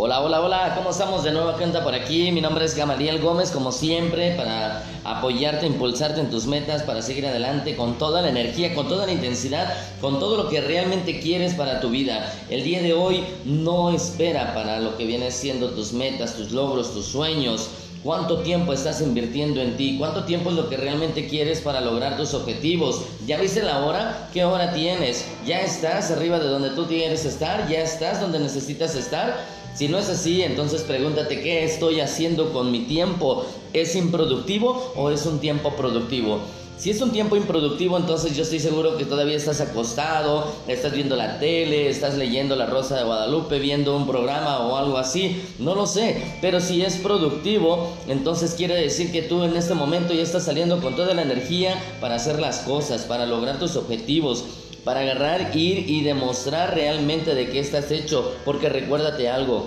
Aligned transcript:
Hola, 0.00 0.20
hola, 0.20 0.40
hola, 0.40 0.74
¿cómo 0.76 0.90
estamos 0.90 1.24
de 1.24 1.32
nuevo 1.32 1.52
cuenta 1.54 1.82
por 1.82 1.92
aquí? 1.92 2.30
Mi 2.30 2.40
nombre 2.40 2.64
es 2.64 2.76
Gamaliel 2.76 3.20
Gómez, 3.20 3.50
como 3.50 3.72
siempre, 3.72 4.30
para 4.36 4.84
apoyarte, 5.02 5.66
impulsarte 5.66 6.20
en 6.20 6.30
tus 6.30 6.46
metas, 6.46 6.84
para 6.84 7.02
seguir 7.02 7.26
adelante 7.26 7.74
con 7.74 7.98
toda 7.98 8.22
la 8.22 8.28
energía, 8.28 8.76
con 8.76 8.86
toda 8.86 9.06
la 9.06 9.12
intensidad, 9.12 9.74
con 10.00 10.20
todo 10.20 10.36
lo 10.36 10.48
que 10.50 10.60
realmente 10.60 11.18
quieres 11.18 11.54
para 11.54 11.80
tu 11.80 11.90
vida. 11.90 12.32
El 12.48 12.62
día 12.62 12.80
de 12.80 12.92
hoy 12.92 13.24
no 13.44 13.90
espera 13.90 14.54
para 14.54 14.78
lo 14.78 14.96
que 14.96 15.04
viene 15.04 15.32
siendo 15.32 15.70
tus 15.70 15.92
metas, 15.92 16.36
tus 16.36 16.52
logros, 16.52 16.94
tus 16.94 17.06
sueños. 17.06 17.68
¿Cuánto 18.04 18.42
tiempo 18.42 18.72
estás 18.72 19.00
invirtiendo 19.00 19.60
en 19.60 19.76
ti? 19.76 19.96
¿Cuánto 19.98 20.22
tiempo 20.22 20.50
es 20.50 20.56
lo 20.56 20.68
que 20.68 20.76
realmente 20.76 21.26
quieres 21.26 21.60
para 21.60 21.80
lograr 21.80 22.16
tus 22.16 22.34
objetivos? 22.34 23.02
¿Ya 23.26 23.36
viste 23.40 23.64
la 23.64 23.84
hora? 23.84 24.28
¿Qué 24.32 24.44
hora 24.44 24.72
tienes? 24.72 25.26
¿Ya 25.44 25.60
estás 25.60 26.12
arriba 26.12 26.38
de 26.38 26.46
donde 26.46 26.70
tú 26.70 26.86
quieres 26.86 27.24
estar? 27.24 27.68
¿Ya 27.68 27.80
estás 27.80 28.20
donde 28.20 28.38
necesitas 28.38 28.94
estar? 28.94 29.57
Si 29.74 29.88
no 29.88 29.98
es 29.98 30.08
así, 30.08 30.42
entonces 30.42 30.82
pregúntate 30.82 31.40
qué 31.40 31.64
estoy 31.64 32.00
haciendo 32.00 32.52
con 32.52 32.72
mi 32.72 32.80
tiempo. 32.80 33.44
¿Es 33.72 33.94
improductivo 33.94 34.92
o 34.96 35.10
es 35.10 35.24
un 35.26 35.38
tiempo 35.38 35.76
productivo? 35.76 36.40
Si 36.78 36.90
es 36.90 37.00
un 37.00 37.10
tiempo 37.10 37.34
improductivo, 37.34 37.96
entonces 37.96 38.36
yo 38.36 38.44
estoy 38.44 38.60
seguro 38.60 38.96
que 38.96 39.04
todavía 39.04 39.36
estás 39.36 39.60
acostado, 39.60 40.46
estás 40.68 40.92
viendo 40.92 41.16
la 41.16 41.40
tele, 41.40 41.88
estás 41.88 42.16
leyendo 42.16 42.54
La 42.54 42.66
Rosa 42.66 42.96
de 42.96 43.02
Guadalupe, 43.02 43.58
viendo 43.58 43.96
un 43.96 44.06
programa 44.06 44.60
o 44.60 44.76
algo 44.76 44.96
así, 44.96 45.42
no 45.58 45.74
lo 45.74 45.86
sé. 45.88 46.22
Pero 46.40 46.60
si 46.60 46.82
es 46.82 46.94
productivo, 46.98 47.88
entonces 48.06 48.54
quiere 48.54 48.76
decir 48.76 49.10
que 49.10 49.22
tú 49.22 49.42
en 49.42 49.56
este 49.56 49.74
momento 49.74 50.14
ya 50.14 50.22
estás 50.22 50.44
saliendo 50.44 50.80
con 50.80 50.94
toda 50.94 51.14
la 51.14 51.22
energía 51.22 51.74
para 52.00 52.14
hacer 52.14 52.38
las 52.38 52.60
cosas, 52.60 53.02
para 53.02 53.26
lograr 53.26 53.58
tus 53.58 53.74
objetivos 53.74 54.44
para 54.88 55.00
agarrar, 55.00 55.54
ir 55.54 55.90
y 55.90 56.02
demostrar 56.02 56.74
realmente 56.74 57.34
de 57.34 57.50
qué 57.50 57.58
estás 57.58 57.90
hecho, 57.90 58.34
porque 58.46 58.70
recuérdate 58.70 59.28
algo, 59.28 59.66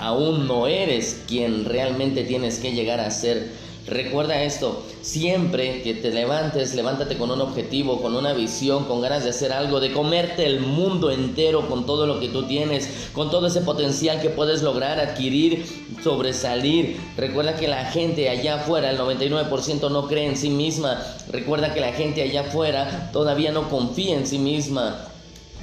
aún 0.00 0.48
no 0.48 0.66
eres 0.66 1.22
quien 1.28 1.64
realmente 1.64 2.24
tienes 2.24 2.58
que 2.58 2.72
llegar 2.72 2.98
a 2.98 3.08
ser 3.12 3.52
Recuerda 3.88 4.42
esto, 4.42 4.84
siempre 5.00 5.80
que 5.82 5.94
te 5.94 6.10
levantes, 6.10 6.74
levántate 6.74 7.16
con 7.16 7.30
un 7.30 7.40
objetivo, 7.40 8.02
con 8.02 8.14
una 8.14 8.34
visión, 8.34 8.84
con 8.84 9.00
ganas 9.00 9.24
de 9.24 9.30
hacer 9.30 9.50
algo, 9.50 9.80
de 9.80 9.92
comerte 9.92 10.44
el 10.44 10.60
mundo 10.60 11.10
entero 11.10 11.68
con 11.68 11.86
todo 11.86 12.06
lo 12.06 12.20
que 12.20 12.28
tú 12.28 12.42
tienes, 12.42 13.08
con 13.14 13.30
todo 13.30 13.46
ese 13.46 13.62
potencial 13.62 14.20
que 14.20 14.28
puedes 14.28 14.62
lograr, 14.62 15.00
adquirir, 15.00 15.64
sobresalir. 16.04 17.00
Recuerda 17.16 17.56
que 17.56 17.66
la 17.66 17.86
gente 17.86 18.28
allá 18.28 18.56
afuera, 18.56 18.90
el 18.90 18.98
99% 18.98 19.90
no 19.90 20.06
cree 20.06 20.26
en 20.26 20.36
sí 20.36 20.50
misma. 20.50 21.02
Recuerda 21.30 21.72
que 21.72 21.80
la 21.80 21.92
gente 21.92 22.22
allá 22.22 22.42
afuera 22.42 23.10
todavía 23.12 23.52
no 23.52 23.70
confía 23.70 24.16
en 24.16 24.26
sí 24.26 24.38
misma. 24.38 25.08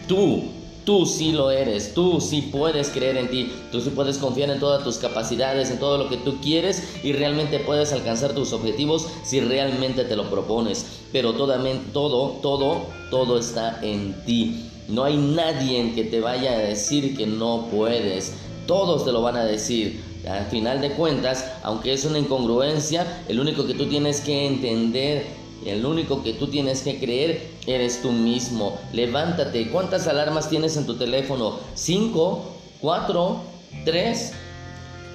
Tú 0.08 0.46
Tú 0.86 1.08
sí 1.08 1.32
lo 1.32 1.50
eres, 1.50 1.96
tú 1.96 2.22
sí 2.22 2.44
puedes 2.44 2.90
creer 2.90 3.18
en 3.18 3.28
ti, 3.28 3.52
tú 3.72 3.82
sí 3.82 3.90
puedes 3.90 4.20
confiar 4.20 4.52
en 4.52 4.60
todas 4.60 4.84
tus 4.84 4.98
capacidades, 4.98 5.72
en 5.72 5.80
todo 5.80 5.98
lo 5.98 6.10
que 6.10 6.18
tú 6.18 6.40
quieres 6.42 6.84
y 7.04 7.12
realmente 7.12 7.58
puedes 7.58 7.92
alcanzar 7.92 8.34
tus 8.34 8.54
objetivos 8.54 9.08
si 9.24 9.40
realmente 9.40 10.04
te 10.04 10.16
lo 10.16 10.30
propones. 10.30 10.86
Pero 11.12 11.34
todo, 11.34 11.58
todo, 11.92 12.40
todo, 12.44 12.86
todo 13.10 13.40
está 13.40 13.80
en 13.82 14.14
ti. 14.26 14.70
No 14.88 15.04
hay 15.04 15.18
nadie 15.18 15.94
que 15.96 16.04
te 16.04 16.20
vaya 16.20 16.52
a 16.52 16.60
decir 16.60 17.18
que 17.18 17.26
no 17.26 17.68
puedes. 17.72 18.34
Todos 18.68 19.06
te 19.06 19.12
lo 19.12 19.24
van 19.24 19.38
a 19.38 19.46
decir. 19.46 20.04
Al 20.30 20.46
final 20.46 20.82
de 20.82 20.92
cuentas, 20.92 21.52
aunque 21.64 21.94
es 21.94 22.06
una 22.06 22.20
incongruencia, 22.20 23.24
el 23.28 23.40
único 23.40 23.66
que 23.66 23.74
tú 23.74 23.88
tienes 23.88 24.22
que 24.22 24.46
entender 24.46 25.26
el 25.66 25.86
único 25.86 26.24
que 26.24 26.34
tú 26.34 26.48
tienes 26.48 26.82
que 26.82 27.00
creer 27.00 27.50
eres 27.66 28.02
tú 28.02 28.12
mismo. 28.12 28.80
Levántate. 28.94 29.70
¿Cuántas 29.70 30.08
alarmas 30.08 30.50
tienes 30.50 30.78
en 30.78 30.86
tu 30.86 30.96
teléfono? 30.96 31.60
¿Cinco? 31.74 32.56
¿Cuatro? 32.82 33.42
¿Tres? 33.84 34.34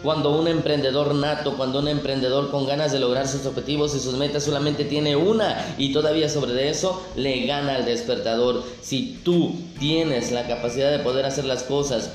Cuando 0.02 0.38
un 0.38 0.48
emprendedor 0.48 1.14
nato, 1.14 1.56
cuando 1.58 1.80
un 1.80 1.88
emprendedor 1.88 2.50
con 2.50 2.66
ganas 2.66 2.90
de 2.90 2.98
lograr 2.98 3.28
sus 3.28 3.44
objetivos 3.44 3.94
y 3.94 4.00
sus 4.00 4.14
metas 4.14 4.44
solamente 4.44 4.84
tiene 4.84 5.14
una 5.14 5.74
y 5.76 5.92
todavía 5.92 6.30
sobre 6.30 6.70
eso 6.70 7.02
le 7.16 7.44
gana 7.44 7.76
al 7.76 7.84
despertador. 7.84 8.64
Si 8.80 9.20
tú 9.22 9.54
tienes 9.78 10.32
la 10.32 10.46
capacidad 10.46 10.90
de 10.90 11.00
poder 11.00 11.26
hacer 11.26 11.44
las 11.44 11.64
cosas 11.64 12.12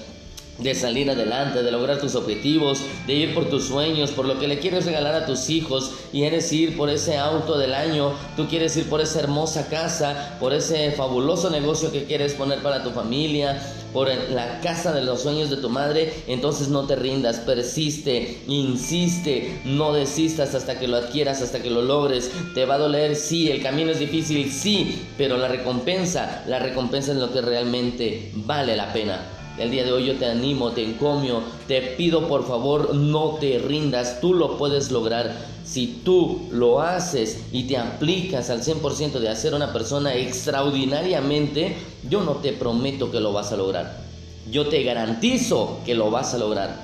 de 0.57 0.73
salir 0.73 1.09
adelante, 1.09 1.63
de 1.63 1.71
lograr 1.71 1.99
tus 1.99 2.15
objetivos, 2.15 2.81
de 3.07 3.13
ir 3.13 3.33
por 3.33 3.49
tus 3.49 3.65
sueños, 3.65 4.11
por 4.11 4.25
lo 4.25 4.39
que 4.39 4.47
le 4.47 4.59
quieres 4.59 4.85
regalar 4.85 5.15
a 5.15 5.25
tus 5.25 5.49
hijos, 5.49 5.91
y 6.13 6.23
eres 6.23 6.51
ir 6.53 6.77
por 6.77 6.89
ese 6.89 7.17
auto 7.17 7.57
del 7.57 7.73
año, 7.73 8.13
tú 8.35 8.47
quieres 8.47 8.75
ir 8.77 8.89
por 8.89 9.01
esa 9.01 9.19
hermosa 9.19 9.67
casa, 9.69 10.37
por 10.39 10.53
ese 10.53 10.91
fabuloso 10.91 11.49
negocio 11.49 11.91
que 11.91 12.05
quieres 12.05 12.33
poner 12.33 12.61
para 12.61 12.83
tu 12.83 12.91
familia, 12.91 13.61
por 13.95 14.09
la 14.09 14.59
casa 14.59 14.91
de 14.91 15.03
los 15.03 15.21
sueños 15.21 15.49
de 15.49 15.55
tu 15.55 15.69
madre, 15.69 16.13
entonces 16.27 16.67
no 16.67 16.85
te 16.85 16.97
rindas, 16.97 17.39
persiste, 17.39 18.41
insiste, 18.45 19.61
no 19.63 19.93
desistas 19.93 20.53
hasta 20.53 20.77
que 20.77 20.89
lo 20.89 20.97
adquieras, 20.97 21.41
hasta 21.41 21.61
que 21.61 21.69
lo 21.69 21.81
logres. 21.81 22.29
Te 22.53 22.65
va 22.65 22.75
a 22.75 22.79
doler, 22.79 23.15
sí, 23.15 23.49
el 23.49 23.63
camino 23.63 23.91
es 23.91 23.99
difícil, 23.99 24.51
sí, 24.51 25.07
pero 25.17 25.37
la 25.37 25.47
recompensa, 25.47 26.43
la 26.45 26.59
recompensa 26.59 27.13
es 27.13 27.19
lo 27.19 27.31
que 27.31 27.39
realmente 27.39 28.31
vale 28.33 28.75
la 28.75 28.91
pena. 28.91 29.44
El 29.57 29.71
día 29.71 29.85
de 29.85 29.93
hoy 29.93 30.05
yo 30.05 30.15
te 30.15 30.25
animo, 30.25 30.71
te 30.71 30.83
encomio, 30.83 31.41
te 31.65 31.81
pido 31.81 32.27
por 32.27 32.45
favor 32.45 32.93
no 32.93 33.37
te 33.39 33.57
rindas, 33.57 34.19
tú 34.19 34.33
lo 34.33 34.57
puedes 34.57 34.91
lograr. 34.91 35.33
Si 35.63 36.01
tú 36.03 36.49
lo 36.51 36.81
haces 36.81 37.39
y 37.53 37.63
te 37.63 37.77
aplicas 37.77 38.49
al 38.49 38.61
100% 38.61 39.19
de 39.19 39.29
hacer 39.29 39.53
una 39.53 39.71
persona 39.71 40.13
extraordinariamente, 40.13 41.77
yo 42.09 42.21
no 42.21 42.33
te 42.33 42.51
prometo 42.51 43.11
que 43.11 43.21
lo 43.21 43.31
vas 43.31 43.53
a 43.53 43.57
lograr. 43.57 44.03
Yo 44.51 44.67
te 44.67 44.83
garantizo 44.83 45.79
que 45.85 45.95
lo 45.95 46.11
vas 46.11 46.33
a 46.33 46.37
lograr. 46.37 46.75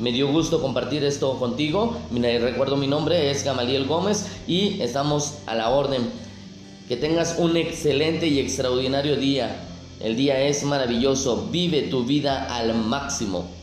Me 0.00 0.10
dio 0.10 0.26
gusto 0.32 0.60
compartir 0.60 1.04
esto 1.04 1.38
contigo. 1.38 1.96
Recuerdo 2.12 2.76
mi 2.76 2.88
nombre 2.88 3.30
es 3.30 3.44
Gamaliel 3.44 3.86
Gómez 3.86 4.26
y 4.48 4.80
estamos 4.82 5.34
a 5.46 5.54
la 5.54 5.70
orden. 5.70 6.10
Que 6.88 6.96
tengas 6.96 7.36
un 7.38 7.56
excelente 7.56 8.26
y 8.26 8.40
extraordinario 8.40 9.16
día. 9.16 9.68
El 10.02 10.16
día 10.16 10.40
es 10.40 10.64
maravilloso, 10.64 11.48
vive 11.52 11.82
tu 11.82 12.04
vida 12.04 12.52
al 12.52 12.74
máximo. 12.74 13.61